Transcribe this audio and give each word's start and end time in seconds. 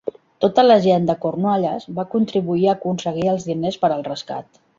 Tota 0.43 0.63
la 0.63 0.77
gent 0.85 1.03
de 1.09 1.15
Cornualles 1.25 1.85
va 1.99 2.07
contribuir 2.15 2.67
a 2.71 2.75
aconseguir 2.79 3.29
els 3.37 3.47
diners 3.53 3.79
per 3.85 3.93
al 3.99 4.09
rescat. 4.11 4.61